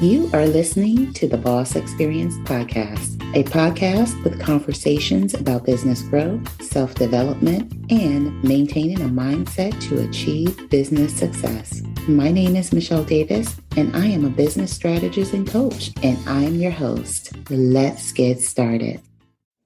[0.00, 6.40] You are listening to Da Boss Experience Podcast, a podcast with conversations about business growth,
[6.62, 11.82] self development, and maintaining a mindset to achieve business success.
[12.08, 16.44] My name is Michele Davis, and I am a business strategist and coach, and I
[16.44, 17.32] am your host.
[17.50, 19.02] Let's get started.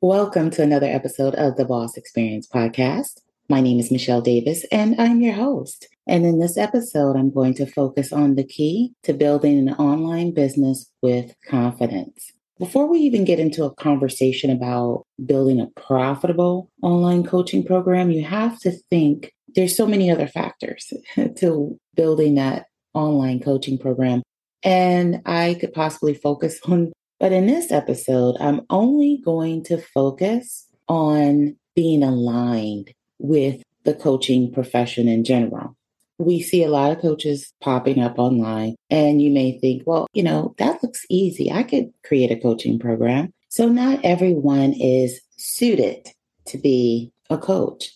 [0.01, 3.21] Welcome to another episode of Da Boss Experience Podcast.
[3.49, 5.87] My name is Michele Davis, and I'm your host.
[6.07, 10.33] And in this episode, I'm going to focus on the key to building an online
[10.33, 12.33] business with confidence.
[12.59, 18.23] Before we even get into a conversation about building a profitable online coaching program, you
[18.25, 20.93] have to think there's so many other factors
[21.37, 24.23] to building that online coaching program.
[24.63, 30.67] And I could possibly focus on, but in this episode, I'm only going to focus
[30.87, 35.77] on being aligned with the coaching profession in general
[36.19, 40.23] we see a lot of coaches popping up online, and you may think, well, you
[40.23, 41.51] know, that looks easy.
[41.51, 43.33] I could create a coaching program.
[43.49, 46.09] So, not everyone is suited
[46.47, 47.91] to be a coach.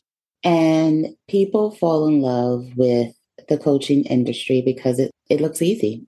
[0.44, 3.12] And people fall in love with
[3.48, 6.06] the coaching industry because it, it looks easy.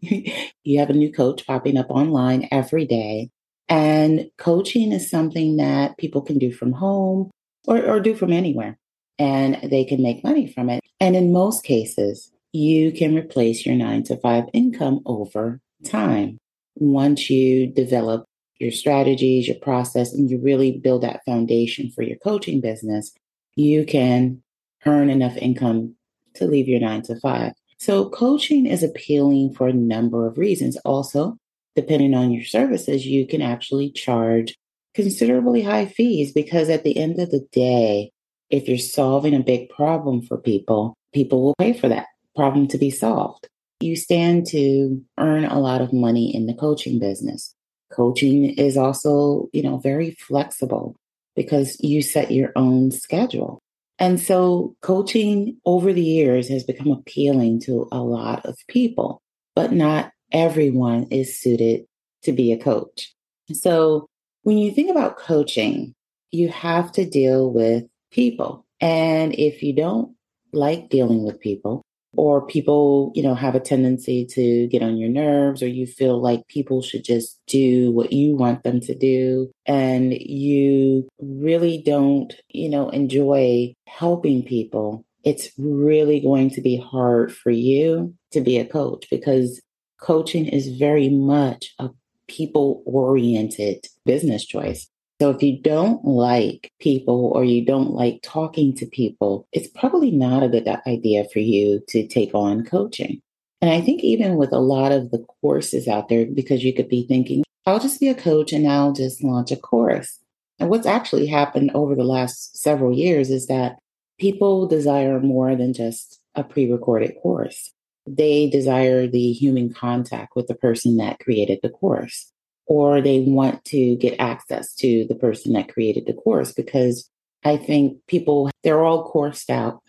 [0.64, 3.30] you have a new coach popping up online every day.
[3.68, 7.30] And coaching is something that people can do from home
[7.66, 8.78] or, or do from anywhere
[9.18, 10.79] and they can make money from it.
[11.00, 16.38] And in most cases, you can replace your nine to five income over time.
[16.76, 18.24] Once you develop
[18.58, 23.12] your strategies, your process, and you really build that foundation for your coaching business,
[23.56, 24.42] you can
[24.86, 25.94] earn enough income
[26.34, 27.52] to leave your nine to five.
[27.78, 30.76] So, coaching is appealing for a number of reasons.
[30.84, 31.38] Also,
[31.74, 34.54] depending on your services, you can actually charge
[34.94, 38.12] considerably high fees because at the end of the day,
[38.50, 42.06] if you're solving a big problem for people, people will pay for that
[42.36, 43.48] problem to be solved.
[43.80, 47.54] You stand to earn a lot of money in the coaching business.
[47.92, 50.96] Coaching is also, you know, very flexible
[51.34, 53.60] because you set your own schedule.
[53.98, 59.20] And so coaching over the years has become appealing to a lot of people,
[59.54, 61.84] but not everyone is suited
[62.22, 63.12] to be a coach.
[63.52, 64.06] So
[64.42, 65.94] when you think about coaching,
[66.30, 68.66] you have to deal with people.
[68.81, 70.15] And if you don't
[70.53, 71.82] like dealing with people,
[72.15, 76.20] or people, you know, have a tendency to get on your nerves, or you feel
[76.20, 82.34] like people should just do what you want them to do, and you really don't,
[82.49, 88.59] you know, enjoy helping people, it's really going to be hard for you to be
[88.59, 89.60] a coach because
[90.00, 91.91] coaching is very much a
[92.26, 94.88] people oriented business choice.
[95.20, 100.10] So if you don't like people or you don't like talking to people, it's probably
[100.10, 103.20] not a good idea for you to take on coaching.
[103.60, 106.88] And I think even with a lot of the courses out there, because you could
[106.88, 110.19] be thinking, I'll just be a coach and I'll just launch a course.
[110.58, 113.78] And what's actually happened over the last several years is that
[114.19, 117.70] people desire more than just a pre recorded course.
[118.06, 122.32] They desire the human contact with the person that created the course
[122.66, 127.09] or they want to get access to the person that created the course because
[127.44, 129.82] I think people, they're all coursed out.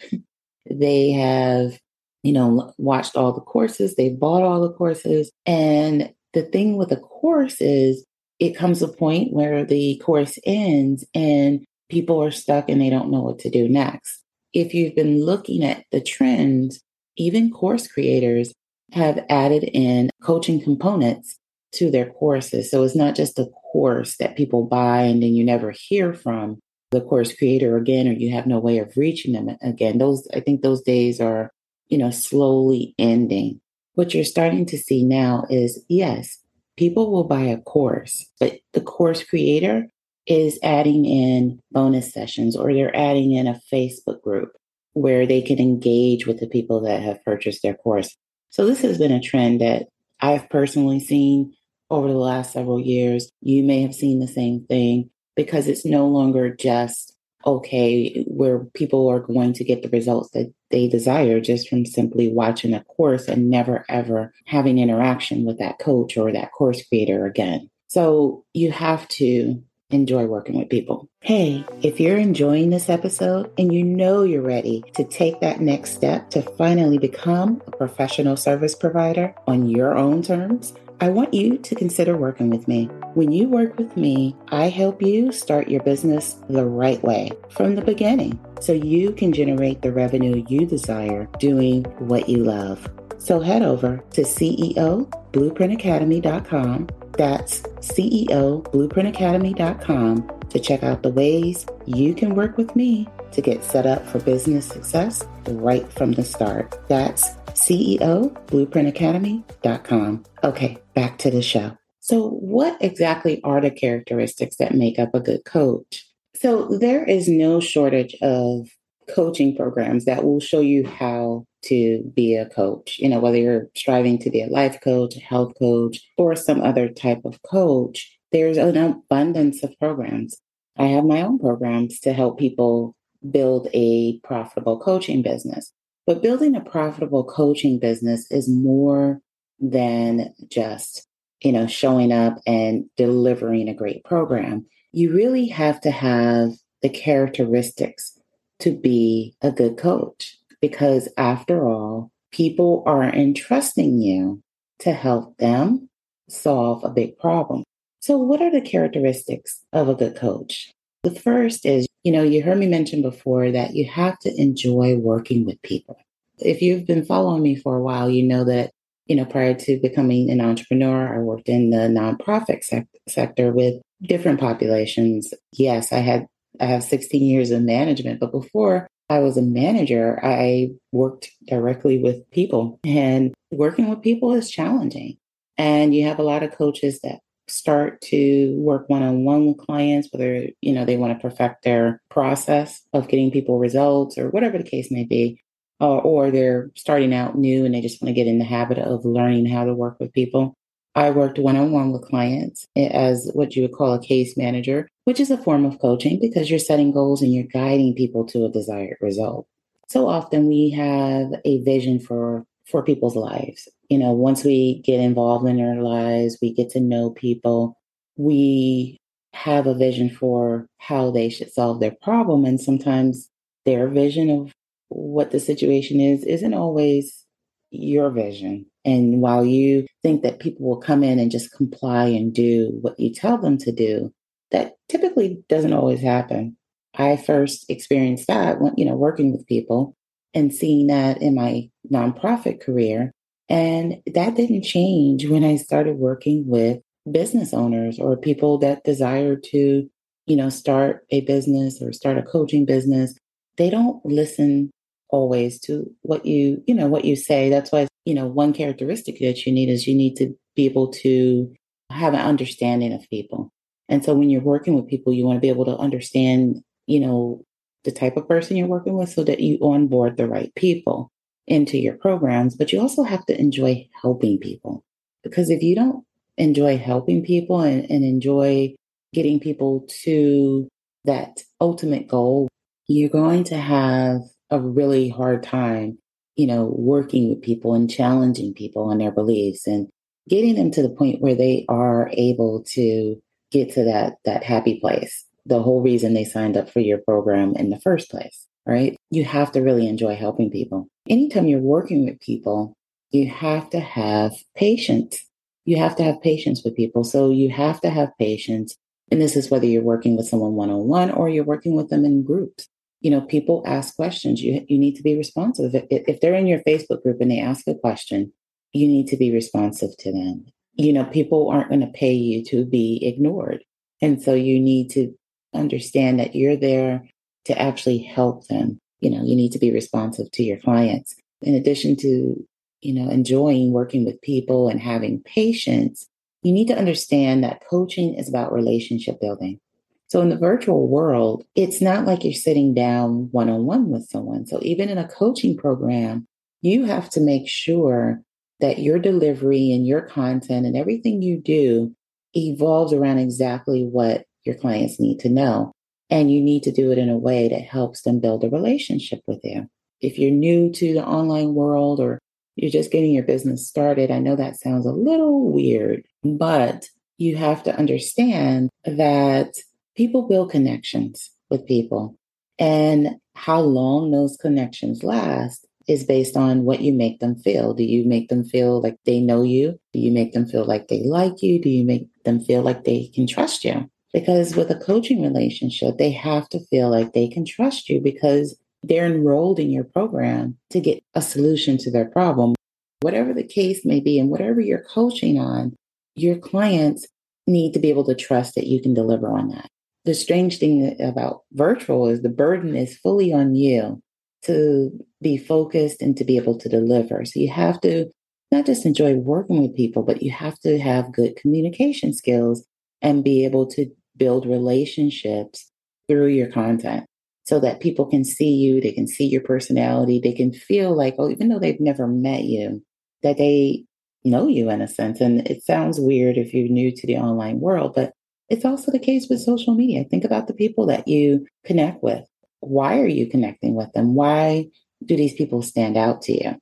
[0.70, 1.78] they have,
[2.24, 5.32] you know, watched all the courses, they've bought all the courses.
[5.46, 8.06] And the thing with a course is
[8.40, 13.12] it comes a point where the course ends and people are stuck and they don't
[13.12, 14.24] know what to do next.
[14.54, 16.82] If you've been looking at the trends,
[17.18, 18.54] even course creators
[18.94, 21.38] have added in coaching components
[21.74, 22.70] to their courses.
[22.70, 26.60] So it's not just a course that people buy and then you never hear from
[26.92, 29.98] the course creator again, or you have no way of reaching them again.
[29.98, 31.52] Those, I think those days are,
[31.88, 33.62] you know, slowly ending.
[33.94, 36.38] What you're starting to see now is yes,
[36.78, 39.88] people will buy a course, but the course creator
[40.28, 44.54] is adding in bonus sessions or they're adding in a Facebook group
[44.94, 48.16] where they can engage with the people that have purchased their course.
[48.50, 49.88] So this has been a trend that
[50.20, 51.54] I've personally seen
[51.92, 56.08] over the last several years, you may have seen the same thing because it's no
[56.08, 61.68] longer just okay, where people are going to get the results that they desire just
[61.68, 66.52] from simply watching a course and never ever having interaction with that coach or that
[66.52, 67.70] course creator again.
[67.88, 71.10] So you have to enjoy working with people.
[71.22, 75.94] Hey, if you're enjoying this episode and you know you're ready to take that next
[75.94, 81.58] step to finally become a professional service provider on your own terms, I want you
[81.58, 82.86] to consider working with me.
[83.16, 87.74] When you work with me, I help you start your business the right way from
[87.74, 92.88] the beginning so you can generate the revenue you desire doing what you love.
[93.18, 96.90] So head over to CEOBlueprintAcademy.com.
[97.18, 103.86] That's CEOBlueprintAcademy.com to check out the ways you can work with me to get set
[103.86, 106.80] up for business success right from the start.
[106.88, 110.24] That's CEOBlueprintAcademy.com.
[110.44, 111.78] Okay, back to the show.
[112.00, 116.08] So, what exactly are the characteristics that make up a good coach?
[116.36, 118.70] So, there is no shortage of
[119.10, 122.98] coaching programs that will show you how to be a coach.
[123.00, 126.62] You know, whether you're striving to be a life coach, a health coach, or some
[126.62, 130.38] other type of coach, there's an abundance of programs.
[130.78, 132.96] I have my own programs to help people
[133.30, 135.72] build a profitable coaching business.
[136.08, 139.22] But building a profitable coaching business is more
[139.60, 141.08] than just,
[141.42, 144.66] you know, showing up and delivering a great program.
[144.92, 146.52] You really have to have
[146.82, 148.18] the characteristics
[148.60, 154.42] to be a good coach because after all, people are entrusting you
[154.80, 155.90] to help them
[156.30, 157.64] solve a big problem.
[158.00, 160.72] So, what are the characteristics of a good coach?
[161.04, 164.96] The first is, you know, you heard me mention before that you have to enjoy
[164.96, 165.98] working with people.
[166.38, 168.72] If you've been following me for a while, you know that,
[169.08, 173.82] you know, prior to becoming an entrepreneur, I worked in the nonprofit sec- sector with
[174.04, 175.34] different populations.
[175.54, 176.28] Yes, I had
[176.60, 181.98] I have 16 years of management, but before I was a manager, I worked directly
[181.98, 185.18] with people and working with people is challenging.
[185.58, 187.22] And you have a lot of coaches that
[187.52, 192.82] start to work one-on-one with clients whether you know they want to perfect their process
[192.94, 195.40] of getting people results or whatever the case may be
[195.82, 198.78] uh, or they're starting out new and they just want to get in the habit
[198.78, 200.54] of learning how to work with people.
[200.94, 205.32] I worked one-on-one with clients as what you would call a case manager which is
[205.32, 208.98] a form of coaching because you're setting goals and you're guiding people to a desired
[209.02, 209.48] result.
[209.90, 213.68] So often we have a vision for for people's lives.
[213.90, 217.78] You know, once we get involved in their lives, we get to know people,
[218.18, 218.98] we
[219.34, 222.46] have a vision for how they should solve their problem.
[222.46, 223.30] And sometimes
[223.66, 224.52] their vision of
[224.90, 227.26] what the situation is isn't always
[227.72, 228.66] your vision.
[228.84, 233.00] And while you think that people will come in and just comply and do what
[233.00, 234.12] you tell them to do,
[234.52, 236.58] that typically doesn't always happen.
[236.96, 239.96] I first experienced that when, you know, working with people
[240.34, 243.12] and seeing that in my nonprofit career.
[243.50, 246.80] And that didn't change when I started working with
[247.12, 249.90] business owners or people that desire to,
[250.26, 253.18] you know, start a business or start a coaching business.
[253.58, 254.72] They don't listen
[255.10, 257.50] always to what you, you know, what you say.
[257.50, 260.88] That's why, you know, one characteristic that you need is you need to be able
[260.88, 261.54] to
[261.92, 263.52] have an understanding of people.
[263.90, 267.02] And so when you're working with people, you want to be able to understand, you
[267.02, 267.44] know,
[267.84, 271.11] the type of person you're working with so that you onboard the right people
[271.52, 272.56] into your programs.
[272.56, 274.84] But you also have to enjoy helping people
[275.24, 276.04] because if you don't
[276.38, 278.74] enjoy helping people and, and enjoy
[279.14, 280.68] getting people to
[281.06, 282.48] that ultimate goal,
[282.88, 285.98] you're going to have a really hard time,
[286.36, 289.88] you know, working with people and challenging people on their beliefs and
[290.30, 294.80] getting them to the point where they are able to get to that that happy
[294.80, 298.96] place the whole reason they signed up for your program in the first place, right?
[299.10, 300.88] You have to really enjoy helping people.
[301.10, 302.74] Anytime you're working with people,
[303.12, 305.26] you have to have patience.
[305.66, 307.04] You have to have patience with people.
[307.04, 308.76] So you have to have patience.
[309.12, 311.90] And this is whether you're working with someone one on one or you're working with
[311.90, 312.68] them in groups.
[313.02, 314.42] You know, people ask questions.
[314.42, 315.76] You, you need to be responsive.
[315.76, 318.32] If, if they're in your Facebook group and they ask a question,
[318.74, 320.46] you need to be responsive to them.
[320.76, 323.64] You know, people aren't going to pay you to be ignored.
[324.02, 325.14] And so you need to
[325.54, 327.04] understand that you're there
[327.46, 328.80] to actually help them.
[329.00, 331.16] You know, you need to be responsive to your clients.
[331.42, 332.48] In addition to,
[332.82, 336.08] you know, enjoying working with people and having patience,
[336.44, 339.60] you need to understand that coaching is about relationship building.
[340.08, 344.10] So in the virtual world, it's not like you're sitting down one on one with
[344.10, 344.46] someone.
[344.46, 346.28] So even in a coaching program,
[346.62, 348.22] you have to make sure
[348.60, 351.96] that your delivery and your content and everything you do
[352.36, 355.72] evolves around exactly what your clients need to know.
[356.12, 359.22] And you need to do it in a way that helps them build a relationship
[359.26, 359.68] with you.
[360.02, 362.20] If you're new to the online world or
[362.58, 366.88] you're just getting your business started, I know that sounds a little weird, but
[367.18, 369.54] you have to understand that
[369.96, 372.18] people build connections with people.
[372.60, 377.74] And how long those connections last is based on what you make them feel.
[377.74, 379.80] Do you make them feel like they know you?
[379.94, 381.62] Do you make them feel like they like you?
[381.62, 383.91] Do you make them feel like they can trust you?
[384.14, 388.58] Because with a coaching relationship, they have to feel like they can trust you because
[388.84, 392.56] they're enrolled in your program to get a solution to their problem.
[393.02, 395.76] whatever the case may be, and whatever you're coaching on,
[396.16, 397.08] your clients
[397.48, 399.68] need to be able to trust that you can deliver on that.
[400.06, 404.02] The strange thing about virtual is the burden is fully on you
[404.44, 404.92] to
[405.22, 407.26] be focused and to be able to deliver.
[407.26, 408.12] So you have to
[408.52, 412.66] not just enjoy working with people, but you have to have good communication skills
[413.02, 413.90] and be able to
[414.22, 415.72] build relationships
[416.08, 417.08] through your content
[417.44, 421.16] so that people can see you, they can see your personality, they can feel like,
[421.18, 422.84] oh, even though they've never met you,
[423.24, 423.84] that they
[424.24, 425.22] know you in a sense.
[425.22, 428.14] And it sounds weird if you're new to the online world, but
[428.48, 430.04] it's also the case with social media.
[430.04, 432.24] Think about the people that you connect with.
[432.60, 434.14] Why are you connecting with them?
[434.14, 434.68] Why
[435.04, 436.58] do these people stand out to you?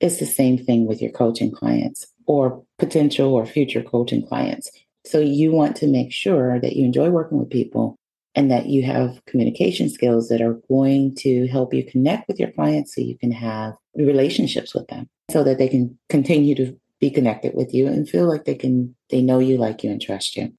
[0.00, 4.70] It's the same thing with your coaching clients or potential or future coaching clients.
[5.04, 7.96] So you want to make sure that you enjoy working with people
[8.34, 12.50] and that you have communication skills that are going to help you connect with your
[12.52, 17.10] clients so you can have relationships with them so that they can continue to be
[17.10, 20.36] connected with you and feel like they can they know you like you and trust
[20.36, 20.52] you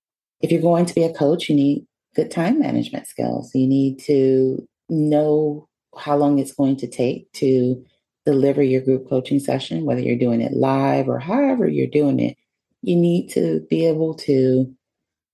[0.44, 3.50] if you're going to be a coach, you need good time management skills.
[3.56, 7.84] You need to know how long it's going to take to
[8.26, 12.38] deliver your group coaching session, whether you're doing it live or however you're doing it.
[12.84, 14.74] You need to be able to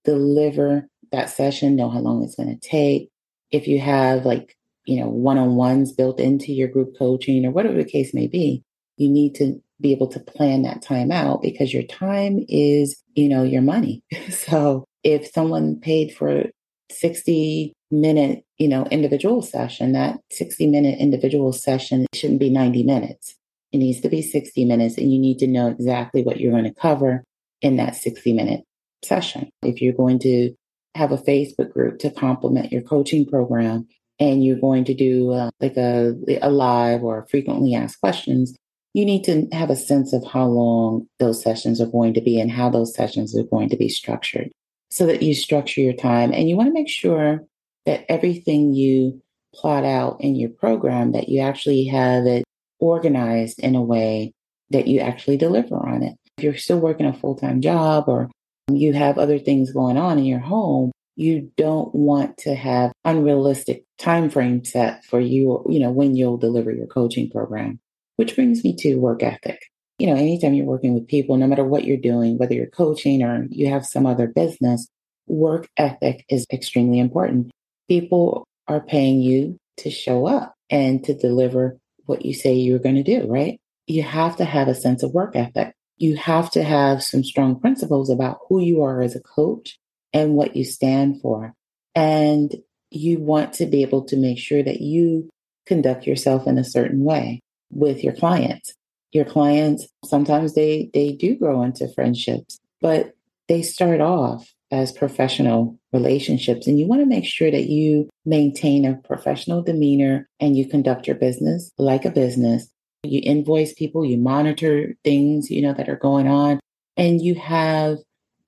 [0.04, 3.10] deliver that session, know how long it's going to take.
[3.50, 7.50] If you have like, you know, one on ones built into your group coaching or
[7.50, 8.62] whatever the case may be,
[8.96, 13.28] you need to be able to plan that time out because your time is, you
[13.28, 14.02] know, your money.
[14.30, 16.44] so if someone paid for
[16.90, 23.34] 60 minute, you know, individual session, that 60 minute individual session shouldn't be 90 minutes.
[23.72, 26.64] It needs to be 60 minutes and you need to know exactly what you're going
[26.64, 27.24] to cover
[27.62, 28.62] in that 60 minute
[29.04, 29.50] session.
[29.62, 30.54] If you're going to
[30.94, 33.86] have a Facebook group to complement your coaching program
[34.18, 38.54] and you're going to do uh, like a, a live or frequently asked questions,
[38.92, 42.40] you need to have a sense of how long those sessions are going to be
[42.40, 44.50] and how those sessions are going to be structured
[44.90, 47.40] so that you structure your time and you want to make sure
[47.86, 49.22] that everything you
[49.54, 52.44] plot out in your program that you actually have it
[52.78, 54.32] organized in a way
[54.70, 56.16] that you actually deliver on it.
[56.40, 58.30] If you're still working a full-time job or
[58.70, 63.84] you have other things going on in your home, you don't want to have unrealistic
[63.98, 67.78] time frame set for you, you know, when you'll deliver your coaching program.
[68.16, 69.60] Which brings me to work ethic
[70.00, 73.22] you know, anytime you're working with people, no matter what you're doing, whether you're coaching
[73.22, 74.88] or you have some other business,
[75.26, 77.50] work ethic is extremely important.
[77.86, 82.94] People are paying you to show up and to deliver what you say you're going
[82.94, 83.60] to do, right?
[83.86, 85.74] You have to have a sense of work ethic.
[86.00, 89.78] You have to have some strong principles about who you are as a coach
[90.12, 91.54] and what you stand for.
[91.94, 92.52] And
[92.90, 95.30] you want to be able to make sure that you
[95.66, 97.40] conduct yourself in a certain way
[97.70, 98.74] with your clients.
[99.12, 103.14] Your clients sometimes they they do grow into friendships but
[103.48, 106.66] they start off as professional relationships.
[106.66, 111.06] And you want to make sure that you maintain a professional demeanor and you conduct
[111.06, 112.68] your business like a business
[113.02, 116.60] you invoice people you monitor things you know that are going on
[116.96, 117.98] and you have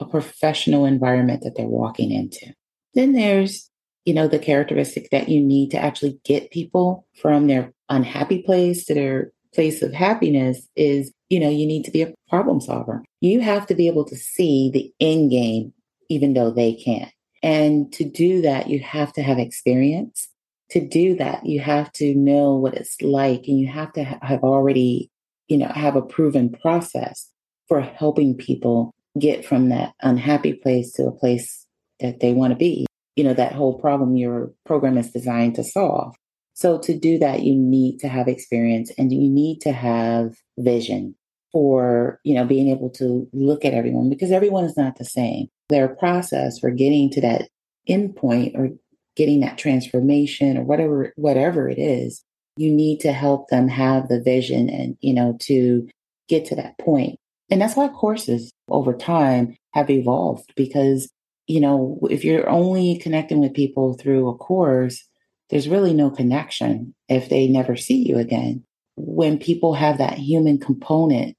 [0.00, 2.52] a professional environment that they're walking into
[2.94, 3.70] then there's
[4.04, 8.84] you know the characteristic that you need to actually get people from their unhappy place
[8.84, 13.04] to their place of happiness is, you know, you need to be a problem solver.
[13.20, 15.72] You have to be able to see the end game,
[16.08, 17.12] even though they can't.
[17.42, 20.28] And to do that, you have to have experience.
[20.72, 24.42] To do that, you have to know what it's like and you have to have
[24.42, 25.10] already,
[25.46, 27.28] you know, have a proven process
[27.68, 31.66] for helping people get from that unhappy place to a place
[32.00, 32.86] that they want to be.
[33.16, 36.14] You know, that whole problem your program is designed to solve.
[36.54, 41.14] So to do that, you need to have experience and you need to have vision
[41.52, 45.48] for, you know, being able to look at everyone because everyone is not the same.
[45.68, 47.48] Their process for getting to that
[47.88, 48.70] endpoint or
[49.16, 52.22] getting that transformation or whatever, whatever it is,
[52.56, 55.88] you need to help them have the vision and, you know, to
[56.28, 57.18] get to that point.
[57.50, 61.10] And that's why courses over time have evolved because,
[61.46, 65.06] you know, if you're only connecting with people through a course,
[65.50, 68.64] there's really no connection if they never see you again.
[68.96, 71.36] When people have that human component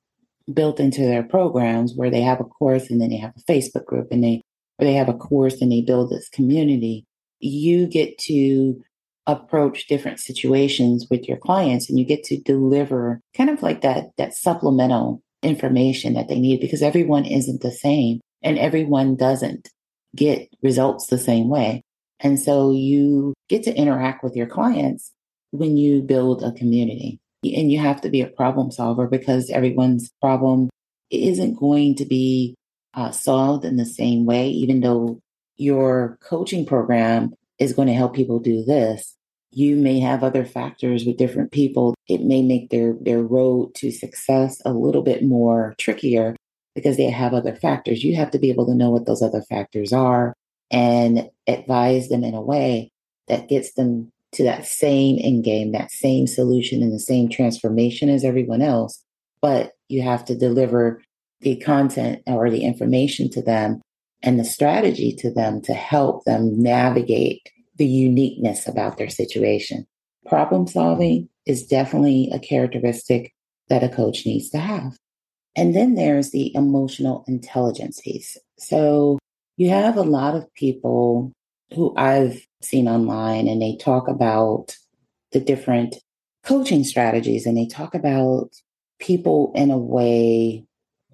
[0.51, 3.85] built into their programs where they have a course and then they have a Facebook
[3.85, 4.41] group and they
[4.79, 7.05] or they have a course and they build this community,
[7.43, 8.81] you get to
[9.25, 14.12] approach different situations with your clients and you get to deliver kind of like that
[14.17, 19.69] that supplemental information that they need because everyone isn't the same and everyone doesn't
[20.15, 21.81] get results the same way.
[22.19, 25.12] And so you get to interact with your clients
[25.51, 27.19] when you build a community.
[27.43, 30.69] And you have to be a problem solver because everyone's problem
[31.09, 32.55] isn't going to be
[32.93, 35.19] uh, solved in the same way, even though
[35.57, 39.15] your coaching program is going to help people do this.
[39.51, 41.93] You may have other factors with different people.
[42.07, 46.36] It may make their, their road to success a little bit more trickier
[46.75, 48.03] because they have other factors.
[48.03, 50.33] You have to be able to know what those other factors are
[50.72, 52.91] and advise them in a way
[53.27, 58.10] that gets them to that same end game, that same solution and the same transformation
[58.10, 59.03] as everyone else.
[59.41, 61.01] But you have to deliver
[61.41, 63.81] the content or the information to them
[64.23, 69.85] and the strategy to them to help them navigate the uniqueness about their situation.
[70.25, 73.33] Problem solving is definitely a characteristic
[73.69, 74.97] that a coach needs to have.
[75.55, 78.37] And then there's the emotional intelligence piece.
[78.57, 79.19] So
[79.57, 81.31] you have a lot of people
[81.73, 84.75] who I've seen online and they talk about
[85.31, 85.95] the different
[86.43, 88.49] coaching strategies and they talk about
[88.99, 90.65] people in a way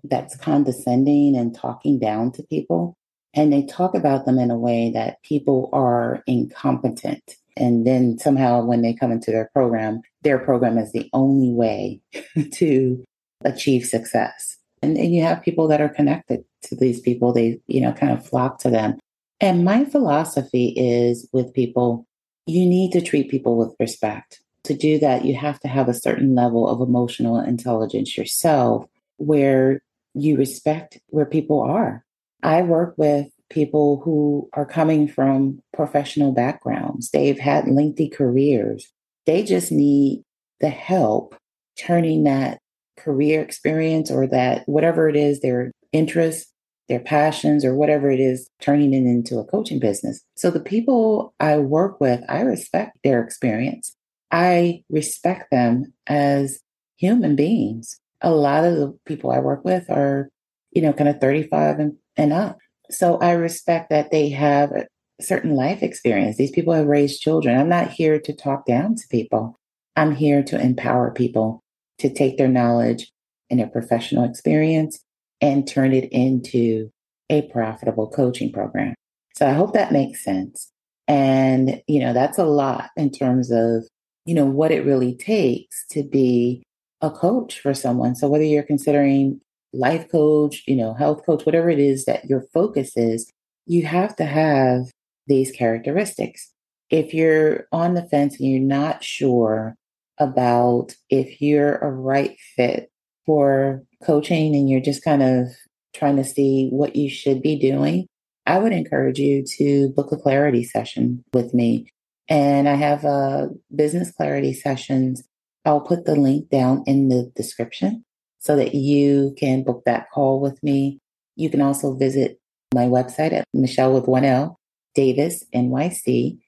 [0.04, 2.96] that's condescending and talking down to people.
[3.34, 7.36] And they talk about them in a way that people are incompetent.
[7.56, 12.02] And then somehow when they come into their program, their program is the only way
[12.54, 13.04] to
[13.44, 14.58] achieve success.
[14.82, 17.34] And, and you have people that are connected to these people.
[17.34, 18.98] They, you know, kind of flock to them.
[19.42, 22.06] And my philosophy is with people,
[22.46, 24.42] you need to treat people with respect.
[24.64, 28.86] To do that, you have to have a certain level of emotional intelligence yourself
[29.18, 29.82] where
[30.14, 32.04] you respect where people are.
[32.44, 37.10] I work with people who are coming from professional backgrounds.
[37.10, 38.88] They've had lengthy careers.
[39.26, 40.24] They just need
[40.60, 41.36] the help
[41.78, 42.60] turning that
[42.98, 46.52] career experience or that whatever it is, their interests,
[46.88, 50.22] their passions, or whatever it is, turning it into a coaching business.
[50.36, 53.96] So the people I work with, I respect their experience.
[54.32, 56.60] I respect them as
[56.98, 60.30] human beings a lot of the people I work with are,
[60.72, 62.58] you know, kind of 35 and, and up.
[62.92, 64.88] So I respect that they have a
[65.22, 66.38] certain life experience.
[66.38, 67.58] These people have raised children.
[67.58, 69.56] I'm not here to talk down to people.
[69.96, 71.62] I'm here to empower people
[72.00, 73.12] to take their knowledge
[73.50, 75.00] and their professional experience
[75.42, 76.90] and turn it into
[77.30, 78.94] a profitable coaching program.
[79.36, 80.72] So I hope that makes sense.
[81.08, 83.88] And, you know, that's a lot in terms of,
[84.26, 86.64] you know, what it really takes to be
[87.02, 88.16] a coach for someone.
[88.16, 89.40] So whether you're considering
[89.74, 93.32] life coach, you know, health coach, whatever it is that your focus is,
[93.66, 94.86] you have to have
[95.28, 96.52] these characteristics.
[96.90, 99.76] If you're on the fence and you're not sure
[100.18, 102.92] about if you're a right fit
[103.26, 105.48] for coaching and you're just kind of
[105.94, 108.08] trying to see what you should be doing,
[108.46, 111.92] I would encourage you to book a clarity session with me.
[112.28, 115.24] And I have a business clarity sessions
[115.66, 118.04] I'll put the link down in the description
[118.40, 121.00] so that you can book that call with me.
[121.36, 122.40] You can also visit
[122.74, 124.60] my website at Michele with one L,
[124.98, 126.40] davisnyc.com.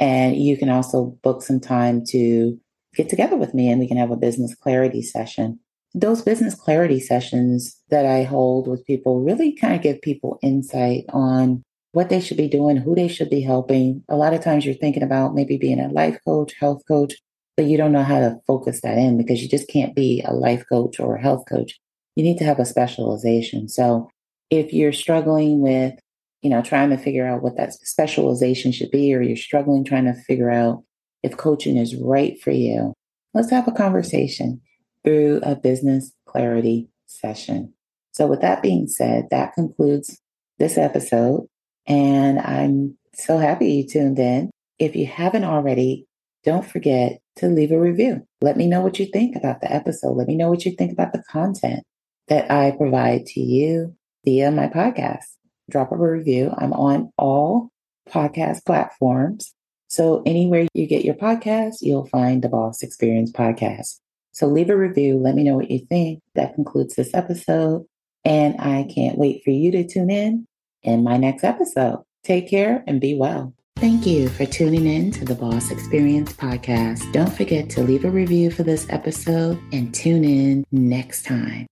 [0.00, 2.58] And you can also book some time to
[2.94, 5.60] get together with me and we can have a business clarity session.
[5.94, 11.04] Those business clarity sessions that I hold with people really kind of give people insight
[11.10, 11.62] on
[11.92, 14.02] what they should be doing, who they should be helping.
[14.08, 17.14] A lot of times you're thinking about maybe being a life coach, health coach,
[17.56, 20.32] but you don't know how to focus that in because you just can't be a
[20.32, 21.78] life coach or a health coach.
[22.16, 23.68] You need to have a specialization.
[23.68, 24.10] So
[24.50, 25.94] if you're struggling with,
[26.42, 30.04] you know, trying to figure out what that specialization should be, or you're struggling trying
[30.04, 30.84] to figure out
[31.22, 32.92] if coaching is right for you,
[33.32, 34.60] let's have a conversation
[35.04, 37.72] through a business clarity session.
[38.12, 40.20] So with that being said, that concludes
[40.58, 41.46] this episode.
[41.86, 44.50] And I'm so happy you tuned in.
[44.78, 46.06] If you haven't already,
[46.44, 48.26] don't forget to leave a review.
[48.40, 50.16] Let me know what you think about the episode.
[50.16, 51.82] Let me know what you think about the content
[52.28, 55.24] that I provide to you via my podcast.
[55.70, 56.52] Drop a review.
[56.56, 57.70] I'm on all
[58.08, 59.54] podcast platforms.
[59.88, 64.00] So anywhere you get your podcast, you'll find Da Boss Experience podcast.
[64.32, 65.18] So leave a review.
[65.18, 66.20] Let me know what you think.
[66.34, 67.86] That concludes this episode.
[68.24, 70.46] And I can't wait for you to tune in
[70.82, 72.02] in my next episode.
[72.24, 73.54] Take care and be well.
[73.76, 77.12] Thank you for tuning in to Da Boss Experience podcast.
[77.12, 81.62] Don't forget to leave a review for this episode and tune in next time.